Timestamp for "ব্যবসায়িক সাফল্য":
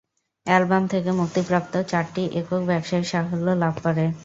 2.67-3.47